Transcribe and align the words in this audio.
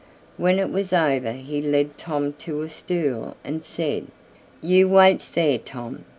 When 0.35 0.57
it 0.57 0.71
was 0.71 0.91
over 0.93 1.31
he 1.33 1.61
led 1.61 1.95
Tom 1.95 2.33
to 2.39 2.63
a 2.63 2.69
stool 2.69 3.37
and 3.43 3.63
said, 3.63 4.07
"You 4.59 4.89
waits 4.89 5.29
there, 5.29 5.59
Tom. 5.59 6.05